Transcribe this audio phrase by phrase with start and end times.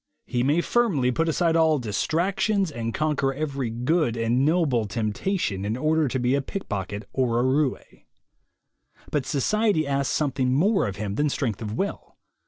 [0.25, 5.77] He may firmly put aside all distractions and conquer every good and noble temptation, in
[5.77, 7.75] order to be a pickpocket or a roue.
[9.11, 12.17] But society asks something more of him than strength of will.